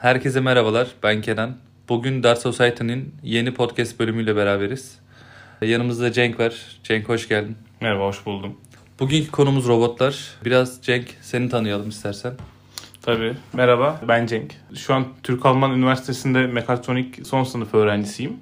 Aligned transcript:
Herkese 0.00 0.40
merhabalar. 0.40 0.88
Ben 1.02 1.20
Kenan. 1.22 1.56
Bugün 1.88 2.22
Dart 2.22 2.38
Society'nin 2.38 3.14
yeni 3.22 3.54
podcast 3.54 4.00
bölümüyle 4.00 4.36
beraberiz. 4.36 4.98
Yanımızda 5.62 6.12
Cenk 6.12 6.40
var. 6.40 6.54
Cenk 6.82 7.08
hoş 7.08 7.28
geldin. 7.28 7.56
Merhaba, 7.80 8.04
hoş 8.04 8.26
buldum. 8.26 8.56
Bugünkü 9.00 9.30
konumuz 9.30 9.68
robotlar. 9.68 10.34
Biraz 10.44 10.82
Cenk 10.82 11.04
seni 11.20 11.48
tanıyalım 11.48 11.88
istersen. 11.88 12.34
Tabii. 13.02 13.36
Merhaba, 13.52 14.00
ben 14.08 14.26
Cenk. 14.26 14.54
Şu 14.74 14.94
an 14.94 15.04
Türk-Alman 15.22 15.72
Üniversitesi'nde 15.72 16.46
mekatronik 16.46 17.26
son 17.26 17.44
sınıf 17.44 17.74
öğrencisiyim. 17.74 18.36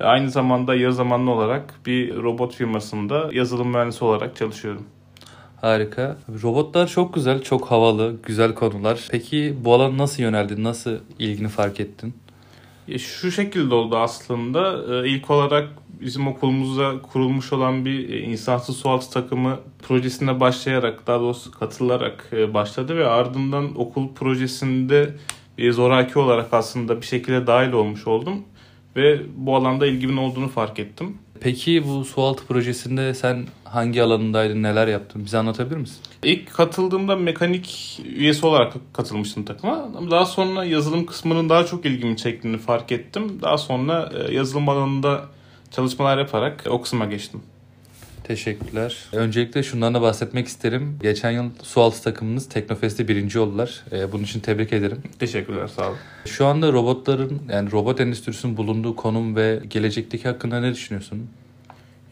Aynı 0.00 0.30
zamanda 0.30 0.74
yarı 0.74 0.92
zamanlı 0.92 1.30
olarak 1.30 1.74
bir 1.86 2.16
robot 2.16 2.54
firmasında 2.54 3.28
yazılım 3.32 3.68
mühendisi 3.68 4.04
olarak 4.04 4.36
çalışıyorum. 4.36 4.86
Harika. 5.64 6.16
Robotlar 6.42 6.86
çok 6.86 7.14
güzel, 7.14 7.42
çok 7.42 7.70
havalı, 7.70 8.16
güzel 8.22 8.54
konular. 8.54 9.08
Peki 9.10 9.54
bu 9.64 9.74
alana 9.74 9.98
nasıl 9.98 10.22
yöneldin? 10.22 10.64
Nasıl 10.64 10.96
ilgini 11.18 11.48
fark 11.48 11.80
ettin? 11.80 12.14
Ya 12.88 12.98
şu 12.98 13.30
şekilde 13.30 13.74
oldu 13.74 13.96
aslında. 13.96 14.84
Ee, 15.04 15.08
ilk 15.08 15.30
olarak 15.30 15.68
bizim 16.00 16.28
okulumuzda 16.28 17.02
kurulmuş 17.02 17.52
olan 17.52 17.84
bir 17.84 18.08
e, 18.08 18.18
insansız 18.20 18.76
sualtı 18.76 19.10
takımı 19.10 19.58
projesine 19.82 20.40
başlayarak, 20.40 21.06
daha 21.06 21.20
doğrusu 21.20 21.50
katılarak 21.50 22.28
e, 22.32 22.54
başladı 22.54 22.96
ve 22.96 23.06
ardından 23.06 23.80
okul 23.80 24.14
projesinde 24.14 25.14
zoraki 25.70 26.18
olarak 26.18 26.54
aslında 26.54 27.00
bir 27.00 27.06
şekilde 27.06 27.46
dahil 27.46 27.72
olmuş 27.72 28.06
oldum 28.06 28.42
ve 28.96 29.20
bu 29.36 29.56
alanda 29.56 29.86
ilgimin 29.86 30.16
olduğunu 30.16 30.48
fark 30.48 30.78
ettim. 30.78 31.18
Peki 31.40 31.84
bu 31.88 32.04
sualtı 32.04 32.46
projesinde 32.46 33.14
sen 33.14 33.46
hangi 33.74 34.02
alanındaydın, 34.02 34.62
neler 34.62 34.88
yaptın? 34.88 35.24
Bize 35.24 35.38
anlatabilir 35.38 35.76
misin? 35.76 35.98
İlk 36.22 36.54
katıldığımda 36.54 37.16
mekanik 37.16 38.00
üyesi 38.04 38.46
olarak 38.46 38.72
katılmıştım 38.92 39.44
takıma. 39.44 39.88
Daha 40.10 40.26
sonra 40.26 40.64
yazılım 40.64 41.06
kısmının 41.06 41.48
daha 41.48 41.66
çok 41.66 41.86
ilgimi 41.86 42.16
çektiğini 42.16 42.58
fark 42.58 42.92
ettim. 42.92 43.38
Daha 43.42 43.58
sonra 43.58 44.12
e, 44.14 44.34
yazılım 44.34 44.68
alanında 44.68 45.24
çalışmalar 45.70 46.18
yaparak 46.18 46.64
o 46.68 46.82
kısma 46.82 47.04
geçtim. 47.04 47.42
Teşekkürler. 48.24 48.96
Öncelikle 49.12 49.62
şundan 49.62 49.94
da 49.94 50.02
bahsetmek 50.02 50.46
isterim. 50.46 50.98
Geçen 51.02 51.30
yıl 51.30 51.50
sualtı 51.62 52.02
takımınız 52.02 52.48
Teknofest'te 52.48 53.08
birinci 53.08 53.38
oldular. 53.38 53.84
Ee, 53.92 54.12
bunun 54.12 54.22
için 54.22 54.40
tebrik 54.40 54.72
ederim. 54.72 55.02
Teşekkürler, 55.18 55.66
sağ 55.66 55.88
olun. 55.88 55.98
Şu 56.24 56.46
anda 56.46 56.72
robotların 56.72 57.42
yani 57.52 57.72
robot 57.72 58.00
endüstrisinin 58.00 58.56
bulunduğu 58.56 58.96
konum 58.96 59.36
ve 59.36 59.60
gelecekteki 59.70 60.28
hakkında 60.28 60.60
ne 60.60 60.72
düşünüyorsun? 60.72 61.28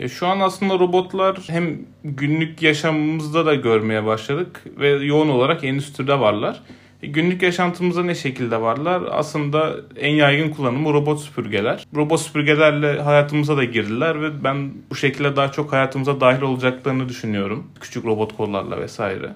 Ya 0.02 0.08
şu 0.08 0.26
an 0.26 0.40
aslında 0.40 0.78
robotlar 0.78 1.38
hem 1.46 1.78
günlük 2.04 2.62
yaşamımızda 2.62 3.46
da 3.46 3.54
görmeye 3.54 4.06
başladık 4.06 4.64
ve 4.78 4.88
yoğun 4.88 5.28
olarak 5.28 5.64
endüstride 5.64 6.20
varlar. 6.20 6.62
E, 7.02 7.06
günlük 7.06 7.42
yaşantımızda 7.42 8.02
ne 8.02 8.14
şekilde 8.14 8.60
varlar? 8.60 9.02
Aslında 9.10 9.76
en 9.96 10.14
yaygın 10.14 10.50
kullanımı 10.50 10.92
robot 10.92 11.20
süpürgeler. 11.20 11.86
Robot 11.96 12.20
süpürgelerle 12.20 13.00
hayatımıza 13.00 13.56
da 13.56 13.64
girdiler 13.64 14.22
ve 14.22 14.44
ben 14.44 14.72
bu 14.90 14.96
şekilde 14.96 15.36
daha 15.36 15.52
çok 15.52 15.72
hayatımıza 15.72 16.20
dahil 16.20 16.42
olacaklarını 16.42 17.08
düşünüyorum. 17.08 17.66
Küçük 17.80 18.04
robot 18.04 18.36
kollarla 18.36 18.80
vesaire. 18.80 19.32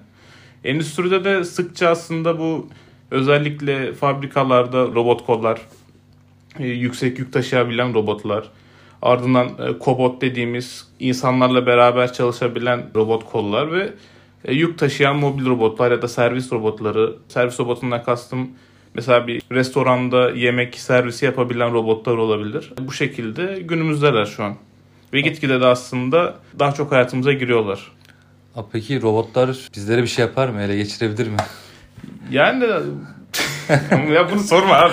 Endüstride 0.64 1.25
de 1.25 1.44
sıkça 1.44 1.89
aslında 1.89 2.39
bu 2.39 2.69
özellikle 3.11 3.92
fabrikalarda 3.92 4.83
robot 4.83 5.27
kollar, 5.27 5.61
e, 6.59 6.67
yüksek 6.67 7.19
yük 7.19 7.33
taşıyabilen 7.33 7.94
robotlar, 7.94 8.50
ardından 9.03 9.47
e, 9.47 9.79
kobot 9.79 10.21
dediğimiz 10.21 10.89
insanlarla 11.01 11.67
beraber 11.67 12.13
çalışabilen 12.13 12.87
robot 12.95 13.25
kollar 13.25 13.73
ve 13.73 13.93
e, 14.45 14.55
yük 14.55 14.79
taşıyan 14.79 15.17
mobil 15.17 15.47
robotlar 15.47 15.91
ya 15.91 16.03
da 16.03 16.09
servis 16.09 16.53
robotları. 16.53 17.17
Servis 17.29 17.61
robotundan 17.61 18.05
kastım 18.05 18.51
mesela 18.95 19.27
bir 19.27 19.43
restoranda 19.53 20.31
yemek 20.31 20.75
servisi 20.75 21.25
yapabilen 21.25 21.73
robotlar 21.73 22.17
olabilir. 22.17 22.73
Bu 22.79 22.93
şekilde 22.93 23.61
günümüzdeler 23.61 24.27
şu 24.27 24.45
an. 24.45 24.55
Ve 25.12 25.21
gitgide 25.21 25.61
de 25.61 25.67
aslında 25.67 26.35
daha 26.59 26.73
çok 26.73 26.93
hayatımıza 26.93 27.33
giriyorlar. 27.33 27.93
Peki 28.73 29.03
robotlar 29.03 29.56
bizlere 29.77 30.03
bir 30.03 30.06
şey 30.06 30.25
yapar 30.25 30.49
mı? 30.49 30.62
Ele 30.62 30.77
geçirebilir 30.77 31.29
mi? 31.29 31.37
Yani 32.31 32.65
ya 34.15 34.31
bunu 34.31 34.41
sorma 34.41 34.75
abi. 34.75 34.93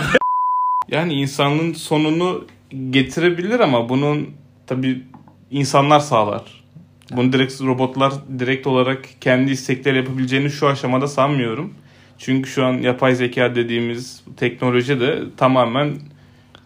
Yani 0.88 1.14
insanlığın 1.14 1.74
sonunu 1.74 2.46
getirebilir 2.90 3.60
ama 3.60 3.90
bunun 3.90 4.30
tabi 4.68 5.04
insanlar 5.52 6.00
sağlar. 6.00 6.64
Bunu 7.12 7.34
direkt 7.34 7.62
robotlar 7.62 8.14
direkt 8.40 8.68
olarak 8.68 9.06
kendi 9.22 9.52
istekleri 9.52 9.98
yapabileceğini 9.98 10.50
şu 10.50 10.68
aşamada 10.68 11.08
sanmıyorum. 11.08 11.74
Çünkü 12.18 12.50
şu 12.50 12.66
an 12.66 12.74
yapay 12.74 13.16
zeka 13.16 13.56
dediğimiz 13.56 14.24
teknoloji 14.38 15.00
de 15.00 15.24
tamamen 15.38 16.00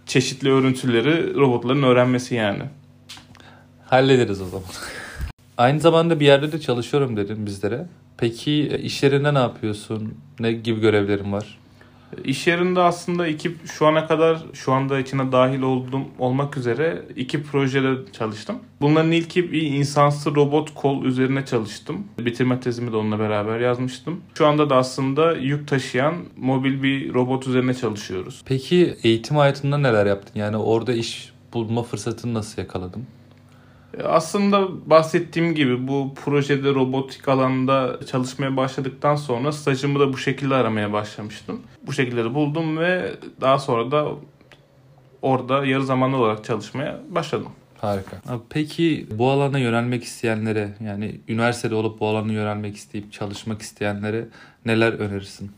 çeşitli 0.06 0.52
örüntüleri 0.52 1.36
robotların 1.36 1.84
öğrenmesi 1.84 2.36
yani. 2.36 2.64
Hallederiz 3.86 4.42
o 4.42 4.46
zaman. 4.46 4.66
Aynı 5.58 5.80
zamanda 5.80 6.20
bir 6.20 6.26
yerde 6.26 6.52
de 6.52 6.60
çalışıyorum 6.60 7.18
dedim 7.18 7.46
bizlere. 7.46 7.86
Peki 8.18 8.52
e, 8.52 8.80
iş 8.80 9.04
yerinde 9.04 9.34
ne 9.34 9.40
yapıyorsun? 9.40 10.14
Ne 10.40 10.52
gibi 10.52 10.82
görevlerin 10.82 11.32
var? 11.32 11.58
İş 12.24 12.48
yerinde 12.48 12.80
aslında 12.80 13.28
iki 13.28 13.52
şu 13.66 13.88
ana 13.88 14.08
kadar 14.08 14.44
şu 14.54 14.74
anda 14.74 15.00
içine 15.00 15.32
dahil 15.32 15.62
oldum 15.62 16.04
olmak 16.20 16.58
üzere 16.58 17.02
iki 17.16 17.44
projede 17.44 18.12
çalıştım. 18.12 18.56
Bunların 18.82 19.12
ilki 19.12 19.52
bir 19.52 19.62
insansız 19.62 20.36
robot 20.36 20.74
kol 20.74 21.06
üzerine 21.06 21.46
çalıştım. 21.46 22.04
Bitirme 22.20 22.60
tezimi 22.60 22.92
de 22.92 22.96
onunla 22.96 23.20
beraber 23.20 23.60
yazmıştım. 23.60 24.22
Şu 24.38 24.48
anda 24.48 24.70
da 24.70 24.76
aslında 24.76 25.34
yük 25.34 25.68
taşıyan 25.68 26.16
mobil 26.38 26.84
bir 26.84 27.14
robot 27.14 27.48
üzerine 27.48 27.74
çalışıyoruz. 27.74 28.42
Peki 28.46 28.96
eğitim 29.04 29.38
hayatında 29.38 29.78
neler 29.78 30.06
yaptın? 30.06 30.40
Yani 30.40 30.58
orada 30.58 30.94
iş 30.94 31.34
bulma 31.54 31.84
fırsatını 31.84 32.34
nasıl 32.34 32.62
yakaladın? 32.62 33.08
Aslında 34.04 34.90
bahsettiğim 34.90 35.56
gibi 35.56 35.88
bu 35.88 36.14
projede 36.26 36.74
robotik 36.74 37.28
alanda 37.28 38.00
çalışmaya 38.12 38.58
başladıktan 38.58 39.16
sonra 39.16 39.52
stajımı 39.52 40.00
da 40.00 40.14
bu 40.14 40.18
şekilde 40.18 40.56
aramaya 40.56 40.94
başlamıştım. 40.94 41.62
Bu 41.88 41.94
şekilde 41.94 42.34
buldum 42.34 42.78
ve 42.78 43.16
daha 43.42 43.60
sonra 43.60 43.92
da 43.92 44.08
orada 45.22 45.66
yarı 45.66 45.86
zamanlı 45.86 46.18
olarak 46.18 46.44
çalışmaya 46.44 47.00
başladım. 47.10 47.52
Harika. 47.78 48.18
Peki 48.50 49.08
bu 49.12 49.30
alana 49.30 49.60
yönelmek 49.60 50.04
isteyenlere 50.04 50.70
yani 50.86 51.22
üniversitede 51.28 51.76
olup 51.76 52.00
bu 52.00 52.08
alana 52.08 52.34
yönelmek 52.34 52.76
isteyip 52.76 53.14
çalışmak 53.14 53.62
isteyenlere 53.62 54.26
neler 54.66 54.94
önerirsin? 54.94 55.52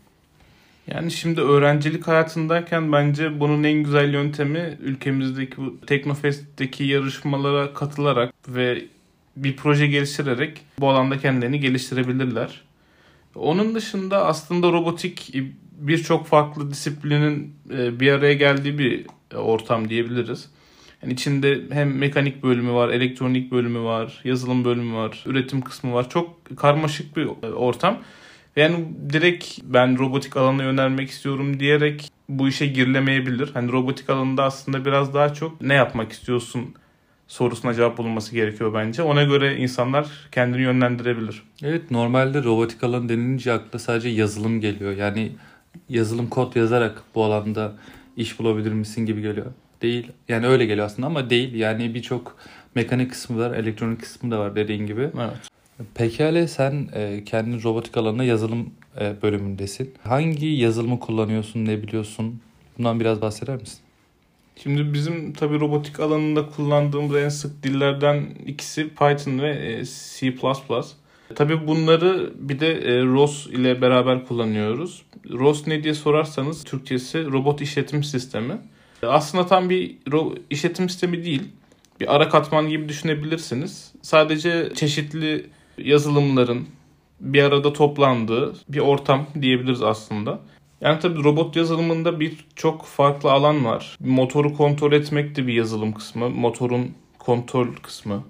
Yani 0.94 1.12
şimdi 1.12 1.42
öğrencilik 1.42 2.08
hayatındayken 2.08 2.92
bence 2.92 3.40
bunun 3.40 3.64
en 3.64 3.84
güzel 3.84 4.14
yöntemi 4.14 4.78
ülkemizdeki 4.82 5.58
bu 5.58 5.82
Teknofest'teki 5.86 6.84
yarışmalara 6.84 7.74
katılarak 7.74 8.34
ve 8.48 8.86
bir 9.36 9.56
proje 9.56 9.88
geliştirerek 9.88 10.62
bu 10.80 10.90
alanda 10.90 11.20
kendilerini 11.20 11.60
geliştirebilirler. 11.60 12.62
Onun 13.36 13.76
dışında 13.76 14.26
aslında 14.26 14.72
robotik 14.72 15.34
birçok 15.78 16.28
farklı 16.28 16.72
disiplinin 16.72 17.56
e, 17.74 18.00
bir 18.00 18.12
araya 18.12 18.34
geldiği 18.34 18.80
bir 18.80 19.06
ortam 19.36 19.90
diyebiliriz. 19.90 20.50
Yani 21.04 21.14
içinde 21.14 21.62
hem 21.72 21.98
mekanik 21.98 22.44
bölümü 22.44 22.74
var, 22.74 22.90
elektronik 22.90 23.52
bölümü 23.52 23.80
var, 23.80 24.22
yazılım 24.24 24.66
bölümü 24.66 24.96
var, 24.96 25.24
üretim 25.26 25.62
kısmı 25.62 25.94
var. 25.94 26.10
Çok 26.10 26.58
karmaşık 26.58 27.18
bir 27.18 27.28
ortam. 27.44 28.00
Yani 28.60 28.86
direkt 29.14 29.60
ben 29.64 30.00
robotik 30.00 30.38
alana 30.38 30.64
yönelmek 30.64 31.10
istiyorum 31.10 31.60
diyerek 31.60 32.12
bu 32.30 32.48
işe 32.48 32.68
girilemeyebilir. 32.68 33.50
Hani 33.54 33.72
robotik 33.72 34.10
alanında 34.10 34.44
aslında 34.44 34.86
biraz 34.86 35.14
daha 35.14 35.34
çok 35.34 35.62
ne 35.62 35.74
yapmak 35.74 36.12
istiyorsun 36.12 36.76
sorusuna 37.28 37.74
cevap 37.74 37.98
bulunması 37.98 38.36
gerekiyor 38.36 38.74
bence. 38.74 39.04
Ona 39.04 39.24
göre 39.24 39.58
insanlar 39.58 40.08
kendini 40.32 40.62
yönlendirebilir. 40.62 41.44
Evet 41.64 41.92
normalde 41.92 42.44
robotik 42.44 42.84
alan 42.84 43.10
denilince 43.10 43.54
akla 43.54 43.80
sadece 43.80 44.10
yazılım 44.10 44.62
geliyor. 44.62 44.98
Yani 44.98 45.32
yazılım 45.90 46.28
kod 46.28 46.56
yazarak 46.56 47.04
bu 47.16 47.24
alanda 47.24 47.74
iş 48.18 48.40
bulabilir 48.40 48.72
misin 48.72 49.06
gibi 49.06 49.22
geliyor. 49.22 49.48
Değil. 49.82 50.12
Yani 50.30 50.48
öyle 50.48 50.66
geliyor 50.66 50.86
aslında 50.86 51.08
ama 51.08 51.30
değil. 51.30 51.54
Yani 51.54 51.94
birçok 51.94 52.38
mekanik 52.76 53.12
kısmı 53.12 53.40
var, 53.40 53.52
elektronik 53.52 54.02
kısmı 54.02 54.32
da 54.32 54.40
var 54.40 54.56
dediğin 54.56 54.86
gibi. 54.86 55.02
Evet. 55.02 55.49
Pekala 55.96 56.48
sen 56.48 56.90
e, 56.94 57.24
kendin 57.26 57.64
robotik 57.64 57.98
alanında 57.98 58.24
yazılım 58.24 58.70
e, 59.02 59.22
bölümündesin. 59.22 59.94
Hangi 60.04 60.48
yazılımı 60.48 61.00
kullanıyorsun, 61.00 61.66
ne 61.66 61.84
biliyorsun? 61.84 62.42
Bundan 62.78 63.00
biraz 63.00 63.22
bahseder 63.22 63.56
misin? 63.56 63.80
Şimdi 64.64 64.94
bizim 64.94 65.34
tabi 65.34 65.60
robotik 65.60 66.00
alanında 66.00 66.50
kullandığımız 66.50 67.16
en 67.16 67.30
sık 67.30 67.64
dillerden 67.64 68.26
ikisi 68.46 68.90
Python 68.90 69.40
ve 69.40 69.50
e, 69.50 69.86
C++. 69.86 70.34
Tabi 71.36 71.68
bunları 71.68 72.34
bir 72.40 72.60
de 72.60 72.72
e, 72.72 73.04
ROS 73.04 73.48
ile 73.48 73.82
beraber 73.82 74.26
kullanıyoruz. 74.26 75.04
ROS 75.30 75.68
ne 75.68 75.84
diye 75.84 75.94
sorarsanız 75.94 76.64
Türkçesi 76.64 77.26
robot 77.26 77.62
işletim 77.62 78.04
sistemi. 78.04 78.58
Aslında 79.04 79.48
tam 79.48 79.70
bir 79.70 79.98
işletim 80.50 80.90
sistemi 80.90 81.24
değil. 81.24 81.44
Bir 82.00 82.16
ara 82.16 82.30
katman 82.30 82.70
gibi 82.70 82.90
düşünebilirsiniz. 82.90 83.92
Sadece 84.02 84.72
çeşitli 84.76 85.46
yazılımların 85.86 86.68
bir 87.20 87.44
arada 87.44 87.74
toplandığı 87.74 88.54
bir 88.70 88.80
ortam 88.80 89.26
diyebiliriz 89.42 89.82
aslında. 89.82 90.40
Yani 90.82 91.00
tabii 91.00 91.24
robot 91.24 91.56
yazılımında 91.56 92.20
birçok 92.20 92.86
farklı 92.86 93.32
alan 93.32 93.66
var. 93.66 93.98
Motoru 94.00 94.54
kontrol 94.54 94.92
etmek 94.92 95.36
de 95.36 95.48
bir 95.48 95.54
yazılım 95.54 95.94
kısmı. 95.94 96.30
Motorun 96.30 96.92
kontrol 97.20 97.68
kısmı 97.82 98.24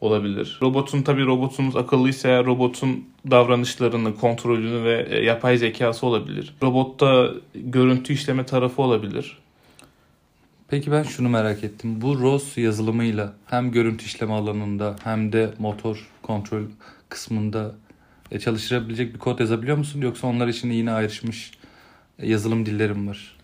olabilir. 0.00 0.58
Robotun 0.62 1.02
tabii 1.02 1.26
robotunuz 1.26 1.76
akıllıysa 1.76 2.28
eğer 2.28 2.46
robotun 2.46 3.04
davranışlarını, 3.30 4.16
kontrolünü 4.16 4.84
ve 4.84 5.06
e, 5.10 5.24
yapay 5.24 5.56
zekası 5.56 6.06
olabilir. 6.06 6.54
Robotta 6.62 7.30
görüntü 7.54 8.12
işleme 8.12 8.46
tarafı 8.46 8.82
olabilir. 8.82 9.38
Peki 10.70 10.92
ben 10.92 11.02
şunu 11.02 11.28
merak 11.28 11.64
ettim. 11.64 12.00
Bu 12.00 12.20
ROS 12.20 12.58
yazılımıyla 12.58 13.32
hem 13.46 13.72
görüntü 13.72 14.04
işleme 14.04 14.32
alanında 14.32 14.96
hem 15.04 15.32
de 15.32 15.50
motor 15.58 16.08
kontrol 16.22 16.62
kısmında 17.08 17.74
e, 18.30 18.38
çalıştırabilecek 18.38 19.14
bir 19.14 19.18
kod 19.18 19.40
yazabiliyor 19.40 19.76
musun? 19.76 20.00
Yoksa 20.00 20.26
onlar 20.26 20.48
için 20.48 20.70
yine 20.70 20.92
ayrışmış 20.92 21.50
e, 22.18 22.28
yazılım 22.30 22.66
dillerim 22.66 23.08
var? 23.08 23.36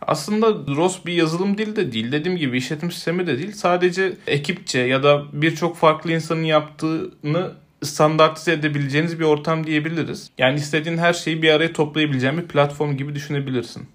Aslında 0.00 0.74
ROS 0.76 1.06
bir 1.06 1.12
yazılım 1.12 1.58
dili 1.58 1.76
de 1.76 1.92
değil. 1.92 2.12
Dediğim 2.12 2.38
gibi 2.38 2.58
işletim 2.58 2.90
sistemi 2.90 3.26
de 3.26 3.38
değil. 3.38 3.52
Sadece 3.52 4.12
ekipçe 4.26 4.78
ya 4.78 5.02
da 5.02 5.24
birçok 5.32 5.76
farklı 5.76 6.12
insanın 6.12 6.44
yaptığını 6.44 7.52
standartize 7.82 8.52
edebileceğiniz 8.52 9.18
bir 9.20 9.24
ortam 9.24 9.66
diyebiliriz. 9.66 10.30
Yani 10.38 10.58
istediğin 10.58 10.96
her 10.98 11.12
şeyi 11.12 11.42
bir 11.42 11.50
araya 11.50 11.72
toplayabileceğin 11.72 12.36
bir 12.36 12.48
platform 12.48 12.96
gibi 12.96 13.14
düşünebilirsin. 13.14 13.86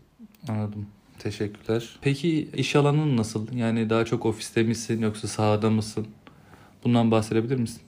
Anladım. 0.49 0.87
Teşekkürler. 1.23 1.89
Peki 2.01 2.49
iş 2.55 2.75
alanın 2.75 3.17
nasıl? 3.17 3.47
Yani 3.55 3.89
daha 3.89 4.05
çok 4.05 4.25
ofiste 4.25 4.63
misin 4.63 5.01
yoksa 5.01 5.27
sahada 5.27 5.69
mısın? 5.69 6.07
Bundan 6.83 7.11
bahsedebilir 7.11 7.55
misin? 7.55 7.81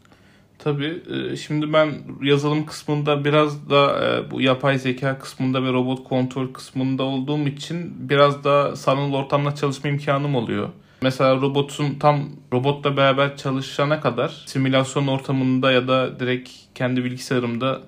Tabii. 0.59 1.03
E, 1.31 1.35
şimdi 1.35 1.73
ben 1.73 1.93
yazılım 2.21 2.65
kısmında 2.65 3.25
biraz 3.25 3.69
da 3.69 4.05
e, 4.05 4.31
bu 4.31 4.41
yapay 4.41 4.79
zeka 4.79 5.19
kısmında 5.19 5.63
ve 5.63 5.73
robot 5.73 6.03
kontrol 6.03 6.53
kısmında 6.53 7.03
olduğum 7.03 7.47
için 7.47 8.09
biraz 8.09 8.43
da 8.43 8.75
sanal 8.75 9.13
ortamda 9.13 9.55
çalışma 9.55 9.89
imkanım 9.89 10.35
oluyor. 10.35 10.69
Mesela 11.01 11.35
robotun 11.35 11.95
tam 11.99 12.29
robotla 12.53 12.97
beraber 12.97 13.37
çalışana 13.37 14.01
kadar 14.01 14.43
simülasyon 14.45 15.07
ortamında 15.07 15.71
ya 15.71 15.87
da 15.87 16.19
direkt 16.19 16.49
kendi 16.75 17.03
bilgisayarımda 17.03 17.81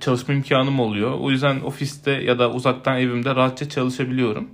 çalışma 0.00 0.34
imkanım 0.34 0.80
oluyor. 0.80 1.18
O 1.20 1.30
yüzden 1.30 1.60
ofiste 1.60 2.10
ya 2.10 2.38
da 2.38 2.50
uzaktan 2.50 2.98
evimde 2.98 3.34
rahatça 3.34 3.68
çalışabiliyorum. 3.68 4.48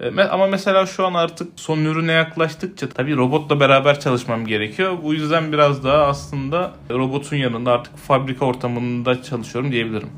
E, 0.00 0.22
ama 0.22 0.46
mesela 0.46 0.86
şu 0.86 1.06
an 1.06 1.14
artık 1.14 1.48
son 1.56 1.78
ürüne 1.78 2.12
yaklaştıkça 2.12 2.88
tabii 2.88 3.16
robotla 3.16 3.60
beraber 3.60 4.00
çalışmam 4.00 4.46
gerekiyor. 4.46 4.96
Bu 5.02 5.14
yüzden 5.14 5.52
biraz 5.52 5.84
daha 5.84 6.06
aslında 6.06 6.72
robotun 6.90 7.36
yanında 7.36 7.72
artık 7.72 7.96
fabrika 7.96 8.44
ortamında 8.44 9.22
çalışıyorum 9.22 9.72
diyebilirim. 9.72 10.10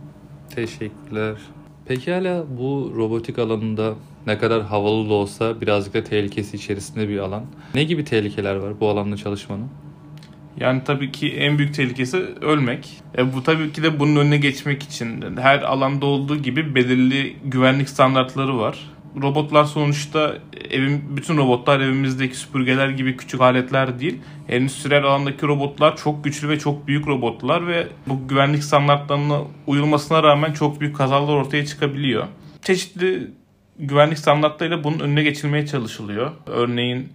Teşekkürler. 0.55 1.35
Peki 1.87 2.13
hala 2.13 2.45
bu 2.59 2.93
robotik 2.97 3.39
alanında 3.39 3.95
ne 4.27 4.39
kadar 4.39 4.63
havalı 4.63 5.09
da 5.09 5.15
olsa 5.15 5.61
birazcık 5.61 5.95
da 5.95 6.05
tehlikesi 6.05 6.57
içerisinde 6.57 7.09
bir 7.09 7.19
alan. 7.19 7.45
Ne 7.75 7.85
gibi 7.85 8.05
tehlikeler 8.05 8.55
var 8.57 8.81
bu 8.81 8.89
alanda 8.89 9.17
çalışmanın? 9.17 9.69
Yani 10.61 10.83
tabii 10.85 11.13
ki 11.13 11.33
en 11.33 11.59
büyük 11.59 11.75
tehlikesi 11.75 12.17
ölmek. 12.41 12.91
E 13.19 13.35
bu 13.35 13.43
tabii 13.43 13.73
ki 13.73 13.83
de 13.83 14.01
bunun 14.01 14.17
önüne 14.17 14.37
geçmek 14.37 14.83
için 14.83 15.37
her 15.37 15.63
alanda 15.63 16.07
olduğu 16.07 16.37
gibi 16.37 16.75
belirli 16.75 17.37
güvenlik 17.45 17.89
standartları 17.89 18.59
var 18.59 18.79
robotlar 19.23 19.65
sonuçta 19.65 20.39
evim 20.71 21.05
bütün 21.17 21.37
robotlar 21.37 21.81
evimizdeki 21.81 22.37
süpürgeler 22.37 22.89
gibi 22.89 23.17
küçük 23.17 23.41
aletler 23.41 24.01
değil. 24.01 24.19
Endüstriyel 24.49 25.05
alandaki 25.05 25.47
robotlar 25.47 25.97
çok 25.97 26.25
güçlü 26.25 26.49
ve 26.49 26.59
çok 26.59 26.87
büyük 26.87 27.07
robotlar 27.07 27.67
ve 27.67 27.87
bu 28.07 28.29
güvenlik 28.29 28.65
standartlarına 28.65 29.41
uyulmasına 29.67 30.23
rağmen 30.23 30.53
çok 30.53 30.81
büyük 30.81 30.97
kazalar 30.97 31.35
ortaya 31.35 31.67
çıkabiliyor. 31.67 32.27
Çeşitli 32.63 33.31
güvenlik 33.79 34.19
standartlarıyla 34.19 34.85
bunun 34.85 34.99
önüne 34.99 35.23
geçilmeye 35.23 35.67
çalışılıyor. 35.67 36.31
Örneğin 36.47 37.09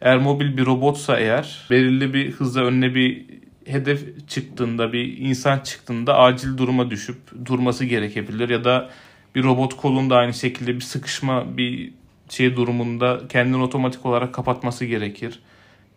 eğer 0.00 0.18
mobil 0.18 0.56
bir 0.56 0.66
robotsa 0.66 1.18
eğer 1.20 1.66
belirli 1.70 2.14
bir 2.14 2.32
hızla 2.32 2.60
önüne 2.60 2.94
bir 2.94 3.24
hedef 3.66 4.28
çıktığında 4.28 4.92
bir 4.92 5.18
insan 5.18 5.58
çıktığında 5.58 6.18
acil 6.18 6.58
duruma 6.58 6.90
düşüp 6.90 7.16
durması 7.44 7.84
gerekebilir 7.84 8.48
ya 8.48 8.64
da 8.64 8.90
bir 9.36 9.44
robot 9.44 9.76
kolunda 9.76 10.16
aynı 10.16 10.34
şekilde 10.34 10.74
bir 10.74 10.80
sıkışma 10.80 11.56
bir 11.56 11.92
şey 12.28 12.56
durumunda 12.56 13.20
kendini 13.28 13.62
otomatik 13.62 14.06
olarak 14.06 14.34
kapatması 14.34 14.84
gerekir. 14.84 15.40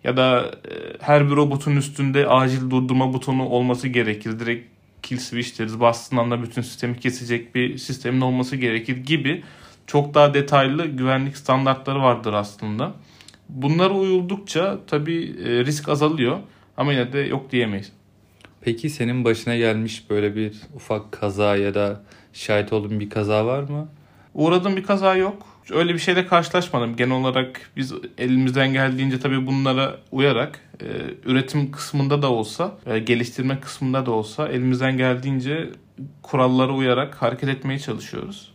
Ya 0.03 0.17
da 0.17 0.41
e, 0.41 0.71
her 0.99 1.29
bir 1.29 1.35
robotun 1.35 1.75
üstünde 1.75 2.27
acil 2.27 2.69
durdurma 2.69 3.13
butonu 3.13 3.45
olması 3.45 3.87
gerekir. 3.87 4.39
Direkt 4.39 4.67
kill 5.03 5.17
switch 5.17 5.59
deriz. 5.59 5.79
Bastığın 5.79 6.17
anda 6.17 6.43
bütün 6.43 6.61
sistemi 6.61 6.99
kesecek 6.99 7.55
bir 7.55 7.77
sistemin 7.77 8.21
olması 8.21 8.55
gerekir 8.55 8.97
gibi 8.97 9.43
çok 9.87 10.13
daha 10.13 10.33
detaylı 10.33 10.85
güvenlik 10.85 11.37
standartları 11.37 12.01
vardır 12.01 12.33
aslında. 12.33 12.93
Bunlara 13.49 13.93
uyuldukça 13.93 14.79
tabii 14.87 15.35
e, 15.45 15.65
risk 15.65 15.89
azalıyor 15.89 16.39
ama 16.77 16.93
yine 16.93 17.13
de 17.13 17.19
yok 17.19 17.51
diyemeyiz. 17.51 17.91
Peki 18.61 18.89
senin 18.89 19.25
başına 19.25 19.55
gelmiş 19.55 20.09
böyle 20.09 20.35
bir 20.35 20.53
ufak 20.75 21.11
kaza 21.11 21.55
ya 21.55 21.73
da 21.73 22.01
şahit 22.33 22.73
olduğun 22.73 22.99
bir 22.99 23.09
kaza 23.09 23.45
var 23.45 23.63
mı? 23.63 23.87
Uğradığım 24.33 24.75
bir 24.75 24.83
kaza 24.83 25.15
yok. 25.15 25.45
Öyle 25.71 25.93
bir 25.93 25.99
şeyle 25.99 26.27
karşılaşmadım. 26.27 26.95
Genel 26.95 27.15
olarak 27.15 27.71
biz 27.77 27.93
elimizden 28.17 28.73
geldiğince 28.73 29.19
tabii 29.19 29.47
bunlara 29.47 29.97
uyarak 30.11 30.59
e, 30.81 30.85
üretim 31.25 31.71
kısmında 31.71 32.21
da 32.21 32.31
olsa, 32.31 32.77
e, 32.85 32.99
geliştirme 32.99 33.59
kısmında 33.59 34.05
da 34.05 34.11
olsa 34.11 34.47
elimizden 34.49 34.97
geldiğince 34.97 35.69
kurallara 36.21 36.73
uyarak 36.73 37.21
hareket 37.21 37.49
etmeye 37.49 37.79
çalışıyoruz. 37.79 38.51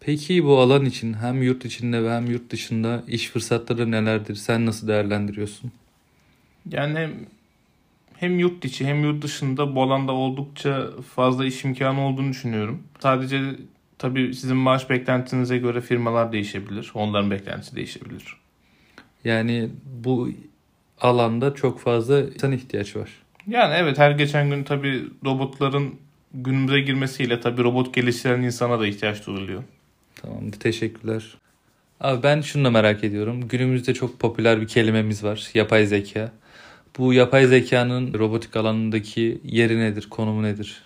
Peki 0.00 0.44
bu 0.44 0.58
alan 0.58 0.84
için 0.84 1.14
hem 1.14 1.42
yurt 1.42 1.64
içinde 1.64 2.04
ve 2.04 2.10
hem 2.10 2.26
yurt 2.26 2.50
dışında 2.50 3.02
iş 3.08 3.28
fırsatları 3.28 3.90
nelerdir? 3.90 4.34
Sen 4.34 4.66
nasıl 4.66 4.88
değerlendiriyorsun? 4.88 5.72
Yani 6.70 7.10
hem 8.20 8.38
yurt 8.38 8.64
içi 8.64 8.86
hem 8.86 9.04
yurt 9.04 9.22
dışında 9.22 9.74
bu 9.74 9.82
alanda 9.82 10.12
oldukça 10.12 10.90
fazla 11.14 11.44
iş 11.44 11.64
imkanı 11.64 12.00
olduğunu 12.00 12.30
düşünüyorum. 12.30 12.82
Sadece 12.98 13.40
tabii 13.98 14.34
sizin 14.34 14.56
maaş 14.56 14.90
beklentinize 14.90 15.58
göre 15.58 15.80
firmalar 15.80 16.32
değişebilir. 16.32 16.90
Onların 16.94 17.30
beklentisi 17.30 17.76
değişebilir. 17.76 18.36
Yani 19.24 19.68
bu 20.04 20.28
alanda 21.00 21.54
çok 21.54 21.80
fazla 21.80 22.20
insan 22.20 22.52
ihtiyaç 22.52 22.96
var. 22.96 23.10
Yani 23.46 23.74
evet 23.74 23.98
her 23.98 24.10
geçen 24.10 24.50
gün 24.50 24.64
tabii 24.64 25.04
robotların 25.24 25.94
günümüze 26.34 26.80
girmesiyle 26.80 27.40
tabii 27.40 27.62
robot 27.62 27.94
geliştiren 27.94 28.42
insana 28.42 28.80
da 28.80 28.86
ihtiyaç 28.86 29.26
duyuluyor. 29.26 29.62
Tamam 30.22 30.50
teşekkürler. 30.50 31.24
Abi 32.00 32.22
ben 32.22 32.40
şunu 32.40 32.64
da 32.64 32.70
merak 32.70 33.04
ediyorum. 33.04 33.48
Günümüzde 33.48 33.94
çok 33.94 34.18
popüler 34.18 34.60
bir 34.60 34.68
kelimemiz 34.68 35.24
var. 35.24 35.50
Yapay 35.54 35.86
zeka. 35.86 36.32
Bu 37.00 37.14
yapay 37.14 37.46
zekanın 37.46 38.14
robotik 38.14 38.56
alanındaki 38.56 39.40
yeri 39.44 39.78
nedir, 39.78 40.06
konumu 40.10 40.42
nedir? 40.42 40.82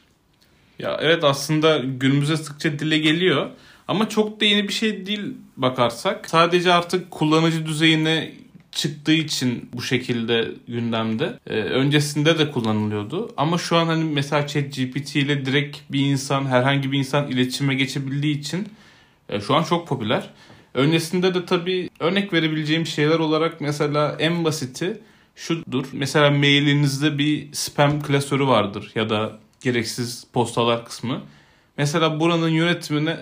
Ya 0.79 0.99
evet 1.01 1.25
aslında 1.25 1.79
günümüze 1.79 2.37
sıkça 2.37 2.79
dile 2.79 2.99
geliyor. 2.99 3.51
Ama 3.89 4.09
çok 4.09 4.41
da 4.41 4.45
yeni 4.45 4.69
bir 4.69 4.73
şey 4.73 5.07
değil 5.07 5.35
bakarsak. 5.57 6.31
Sadece 6.31 6.73
artık 6.73 7.11
kullanıcı 7.11 7.67
düzeyine 7.67 8.33
çıktığı 8.73 9.13
için 9.13 9.69
bu 9.73 9.83
şekilde 9.83 10.49
gündemde. 10.69 11.39
Ee, 11.47 11.55
öncesinde 11.55 12.39
de 12.39 12.51
kullanılıyordu. 12.51 13.33
Ama 13.37 13.59
şu 13.59 13.77
an 13.77 13.87
hani 13.87 14.05
mesela 14.05 14.47
ChatGPT 14.47 15.17
ile 15.17 15.47
direkt 15.47 15.79
bir 15.91 16.07
insan, 16.07 16.47
herhangi 16.47 16.93
bir 16.93 16.99
insan 16.99 17.31
iletişime 17.31 17.75
geçebildiği 17.75 18.39
için 18.39 18.69
e, 19.29 19.41
şu 19.41 19.55
an 19.55 19.63
çok 19.63 19.89
popüler. 19.89 20.31
Öncesinde 20.75 21.35
de 21.35 21.47
tabii 21.47 21.91
örnek 22.01 22.33
verebileceğim 22.33 22.87
şeyler 22.87 23.19
olarak 23.19 23.61
mesela 23.61 24.17
en 24.19 24.45
basiti 24.45 25.01
şudur. 25.37 25.87
Mesela 25.93 26.31
mailinizde 26.31 27.19
bir 27.19 27.53
spam 27.53 28.03
klasörü 28.03 28.47
vardır 28.47 28.93
ya 28.95 29.11
da 29.11 29.39
gereksiz 29.61 30.27
postalar 30.33 30.85
kısmı. 30.85 31.23
Mesela 31.79 32.21
buranın 32.21 32.49
yönetimine 32.49 33.17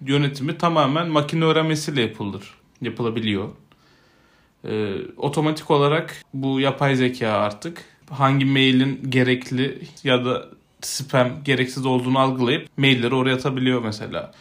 yönetimi 0.00 0.58
tamamen 0.58 1.08
makine 1.08 1.44
öğrenmesiyle 1.44 2.02
yapılır. 2.02 2.54
Yapılabiliyor. 2.80 3.48
Ee, 4.64 4.94
otomatik 5.16 5.70
olarak 5.70 6.22
bu 6.34 6.60
yapay 6.60 6.96
zeka 6.96 7.28
artık 7.28 7.84
hangi 8.10 8.44
mailin 8.44 9.10
gerekli 9.10 9.80
ya 10.04 10.24
da 10.24 10.48
spam 10.80 11.44
gereksiz 11.44 11.86
olduğunu 11.86 12.18
algılayıp 12.18 12.68
mailleri 12.78 13.14
oraya 13.14 13.34
atabiliyor 13.34 13.82
mesela. 13.82 14.32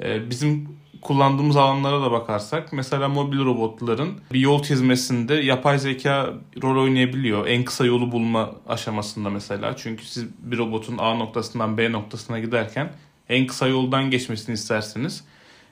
Ee, 0.00 0.30
bizim 0.30 0.68
kullandığımız 1.02 1.56
alanlara 1.56 2.02
da 2.02 2.10
bakarsak 2.10 2.72
mesela 2.72 3.08
mobil 3.08 3.38
robotların 3.38 4.20
bir 4.32 4.40
yol 4.40 4.62
çizmesinde 4.62 5.34
yapay 5.34 5.78
zeka 5.78 6.34
rol 6.62 6.82
oynayabiliyor. 6.82 7.46
En 7.46 7.64
kısa 7.64 7.86
yolu 7.86 8.12
bulma 8.12 8.50
aşamasında 8.68 9.30
mesela. 9.30 9.76
Çünkü 9.76 10.04
siz 10.04 10.26
bir 10.38 10.58
robotun 10.58 10.98
A 10.98 11.14
noktasından 11.14 11.78
B 11.78 11.92
noktasına 11.92 12.38
giderken 12.38 12.92
en 13.28 13.46
kısa 13.46 13.66
yoldan 13.66 14.10
geçmesini 14.10 14.54
istersiniz. 14.54 15.24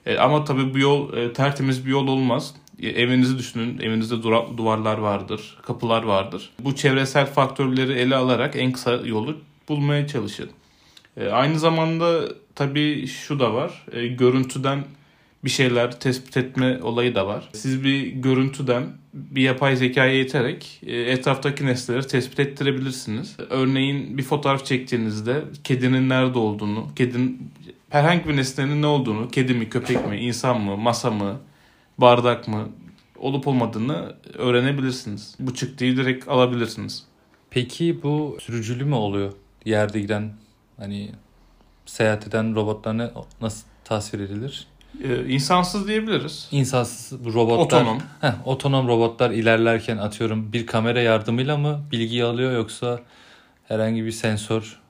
E, 0.06 0.18
ama 0.18 0.44
tabii 0.44 0.74
bu 0.74 0.78
yol 0.78 1.16
e, 1.16 1.32
tertemiz 1.32 1.86
bir 1.86 1.90
yol 1.90 2.08
olmaz. 2.08 2.54
E, 2.82 2.88
evinizi 2.88 3.38
düşünün. 3.38 3.78
Evinizde 3.78 4.22
dura, 4.22 4.44
duvarlar 4.56 4.98
vardır, 4.98 5.58
kapılar 5.62 6.02
vardır. 6.02 6.50
Bu 6.60 6.76
çevresel 6.76 7.26
faktörleri 7.26 7.92
ele 7.92 8.16
alarak 8.16 8.56
en 8.56 8.72
kısa 8.72 8.92
yolu 8.92 9.36
bulmaya 9.68 10.06
çalışın. 10.06 10.50
E, 11.16 11.28
aynı 11.28 11.58
zamanda 11.58 12.20
tabii 12.54 13.06
şu 13.06 13.40
da 13.40 13.54
var. 13.54 13.86
E, 13.92 14.06
görüntüden 14.06 14.84
bir 15.44 15.50
şeyler 15.50 16.00
tespit 16.00 16.36
etme 16.36 16.82
olayı 16.82 17.14
da 17.14 17.26
var. 17.26 17.48
Siz 17.52 17.84
bir 17.84 18.06
görüntüden 18.06 18.84
bir 19.14 19.42
yapay 19.42 19.76
zekaya 19.76 20.14
yeterek 20.14 20.80
e, 20.86 20.96
etraftaki 20.96 21.66
nesneleri 21.66 22.06
tespit 22.06 22.40
ettirebilirsiniz. 22.40 23.36
Örneğin 23.50 24.18
bir 24.18 24.22
fotoğraf 24.22 24.66
çektiğinizde 24.66 25.44
kedinin 25.64 26.08
nerede 26.08 26.38
olduğunu, 26.38 26.86
kedinin 26.96 27.52
herhangi 27.90 28.28
bir 28.28 28.36
nesnenin 28.36 28.82
ne 28.82 28.86
olduğunu, 28.86 29.28
kedi 29.28 29.54
mi, 29.54 29.68
köpek 29.68 30.08
mi, 30.08 30.16
insan 30.16 30.60
mı, 30.60 30.76
masa 30.76 31.10
mı, 31.10 31.40
bardak 31.98 32.48
mı 32.48 32.68
olup 33.18 33.48
olmadığını 33.48 34.14
öğrenebilirsiniz. 34.34 35.36
Bu 35.40 35.54
çıktıyı 35.54 35.96
direkt 35.96 36.28
alabilirsiniz. 36.28 37.04
Peki 37.50 38.02
bu 38.02 38.38
sürücülü 38.40 38.84
mü 38.84 38.94
oluyor? 38.94 39.32
Yerde 39.64 40.00
giden 40.00 40.32
hani 40.76 41.10
seyahat 41.86 42.26
eden 42.26 42.54
robotlar 42.54 43.10
nasıl 43.40 43.66
tasvir 43.84 44.20
edilir? 44.20 44.66
Ee, 45.04 45.28
insansız 45.28 45.88
diyebiliriz. 45.88 46.48
İnsansız 46.50 47.24
robotlar, 47.24 47.80
Otonom. 47.80 47.98
Heh, 48.20 48.46
otonom 48.46 48.88
robotlar 48.88 49.30
ilerlerken 49.30 49.96
atıyorum 49.96 50.52
bir 50.52 50.66
kamera 50.66 51.00
yardımıyla 51.00 51.56
mı 51.56 51.80
bilgi 51.92 52.24
alıyor 52.24 52.52
yoksa 52.52 53.00
herhangi 53.68 54.04
bir 54.04 54.12
sensör? 54.12 54.80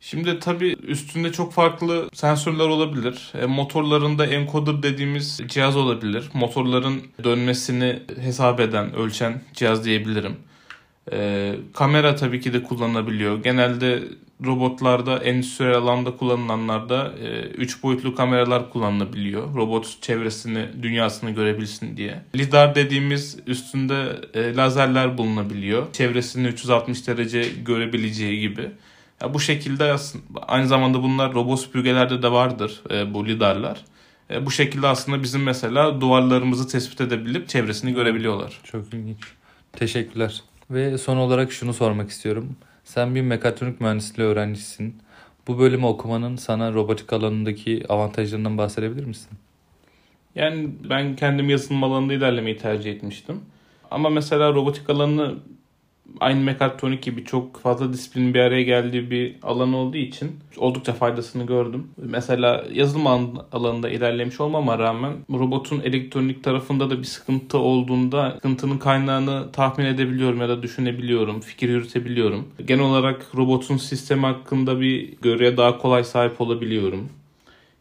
Şimdi 0.00 0.38
tabii 0.38 0.76
üstünde 0.82 1.32
çok 1.32 1.52
farklı 1.52 2.08
sensörler 2.12 2.68
olabilir. 2.68 3.32
E, 3.42 3.46
motorlarında 3.46 4.26
encoder 4.26 4.82
dediğimiz 4.82 5.40
cihaz 5.46 5.76
olabilir. 5.76 6.28
Motorların 6.34 7.02
dönmesini 7.24 8.02
hesap 8.20 8.60
eden, 8.60 8.94
ölçen 8.94 9.42
cihaz 9.54 9.84
diyebilirim. 9.84 10.36
E, 11.12 11.54
kamera 11.74 12.16
tabii 12.16 12.40
ki 12.40 12.52
de 12.52 12.62
kullanılabiliyor. 12.62 13.42
Genelde 13.42 14.02
robotlarda 14.46 15.18
endüstriyel 15.18 15.74
alanda 15.74 16.16
kullanılanlarda 16.16 17.12
3 17.54 17.78
e, 17.78 17.82
boyutlu 17.82 18.14
kameralar 18.14 18.70
kullanılabiliyor. 18.70 19.54
Robot 19.54 20.02
çevresini, 20.02 20.66
dünyasını 20.82 21.30
görebilsin 21.30 21.96
diye. 21.96 22.22
Lidar 22.36 22.74
dediğimiz 22.74 23.38
üstünde 23.46 24.20
e, 24.34 24.56
lazerler 24.56 25.18
bulunabiliyor. 25.18 25.92
Çevresini 25.92 26.48
360 26.48 27.06
derece 27.06 27.44
görebileceği 27.64 28.40
gibi. 28.40 28.70
Ya 29.22 29.34
bu 29.34 29.40
şekilde 29.40 29.84
aslında 29.84 30.42
aynı 30.42 30.66
zamanda 30.68 31.02
bunlar 31.02 31.34
robot 31.34 31.60
süpürgelerde 31.60 32.22
de 32.22 32.32
vardır 32.32 32.82
e, 32.90 33.14
bu 33.14 33.26
lidarlar. 33.26 33.84
E, 34.30 34.46
bu 34.46 34.50
şekilde 34.50 34.86
aslında 34.86 35.22
bizim 35.22 35.42
mesela 35.42 36.00
duvarlarımızı 36.00 36.68
tespit 36.68 37.00
edebilip 37.00 37.48
çevresini 37.48 37.94
görebiliyorlar. 37.94 38.60
Çok 38.64 38.94
ilginç. 38.94 39.18
Teşekkürler. 39.72 40.42
Ve 40.70 40.98
son 40.98 41.16
olarak 41.16 41.52
şunu 41.52 41.74
sormak 41.74 42.10
istiyorum. 42.10 42.56
Sen 42.84 43.14
bir 43.14 43.20
mekatronik 43.20 43.80
mühendisliği 43.80 44.28
öğrencisin. 44.28 44.96
Bu 45.46 45.58
bölümü 45.58 45.86
okumanın 45.86 46.36
sana 46.36 46.72
robotik 46.72 47.12
alanındaki 47.12 47.84
avantajlarından 47.88 48.58
bahsedebilir 48.58 49.04
misin? 49.04 49.30
Yani 50.34 50.68
ben 50.90 51.16
kendim 51.16 51.50
yazılım 51.50 51.84
alanında 51.84 52.14
ilerlemeyi 52.14 52.56
tercih 52.56 52.92
etmiştim. 52.92 53.40
Ama 53.90 54.10
mesela 54.10 54.54
robotik 54.54 54.90
alanı 54.90 55.34
aynı 56.20 56.40
mekatronik 56.40 57.02
gibi 57.02 57.24
çok 57.24 57.60
fazla 57.60 57.92
disiplin 57.92 58.34
bir 58.34 58.40
araya 58.40 58.62
geldiği 58.62 59.10
bir 59.10 59.36
alan 59.42 59.72
olduğu 59.72 59.96
için 59.96 60.30
oldukça 60.56 60.92
faydasını 60.92 61.46
gördüm. 61.46 61.86
Mesela 61.96 62.64
yazılım 62.72 63.06
alanında 63.52 63.90
ilerlemiş 63.90 64.40
olmama 64.40 64.78
rağmen 64.78 65.12
robotun 65.30 65.80
elektronik 65.80 66.44
tarafında 66.44 66.90
da 66.90 66.98
bir 66.98 67.04
sıkıntı 67.04 67.58
olduğunda 67.58 68.32
sıkıntının 68.34 68.78
kaynağını 68.78 69.52
tahmin 69.52 69.84
edebiliyorum 69.84 70.40
ya 70.40 70.48
da 70.48 70.62
düşünebiliyorum, 70.62 71.40
fikir 71.40 71.68
yürütebiliyorum. 71.68 72.48
Genel 72.66 72.84
olarak 72.84 73.26
robotun 73.36 73.76
sistemi 73.76 74.26
hakkında 74.26 74.80
bir 74.80 75.14
görüye 75.22 75.56
daha 75.56 75.78
kolay 75.78 76.04
sahip 76.04 76.40
olabiliyorum 76.40 77.08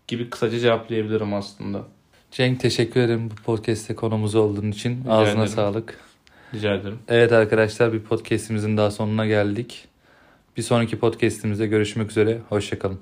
gibi 0.08 0.30
kısaca 0.30 0.60
cevaplayabilirim 0.60 1.34
aslında. 1.34 1.84
Cenk 2.32 2.60
teşekkür 2.60 3.00
ederim 3.00 3.30
bu 3.32 3.44
podcast'te 3.44 3.96
konumuz 3.96 4.36
olduğun 4.36 4.72
için. 4.72 5.00
Rica 5.02 5.12
Ağzına 5.12 5.32
ederim. 5.32 5.48
sağlık. 5.48 6.09
Rica 6.54 6.74
ederim. 6.74 7.00
Evet 7.08 7.32
arkadaşlar 7.32 7.94
bir 7.94 8.00
podcast'imizin 8.00 8.78
daha 8.78 8.92
sonuna 8.92 9.26
geldik. 9.26 9.88
Bir 10.58 10.62
sonraki 10.62 11.00
podcast'imizde 11.00 11.68
görüşmek 11.68 12.12
üzere. 12.12 12.40
Hoşçakalın. 12.50 13.00